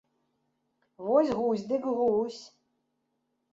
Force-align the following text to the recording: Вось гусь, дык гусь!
Вось 1.05 1.31
гусь, 1.39 1.67
дык 1.69 1.83
гусь! 1.97 2.43